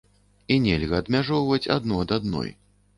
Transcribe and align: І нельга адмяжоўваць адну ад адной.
І 0.55 0.57
нельга 0.65 0.95
адмяжоўваць 1.05 1.63
адну 1.77 2.03
ад 2.09 2.19
адной. 2.21 2.57